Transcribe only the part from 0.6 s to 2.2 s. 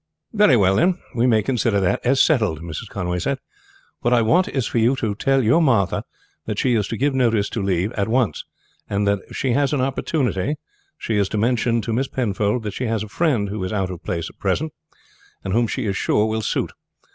then. We may consider that as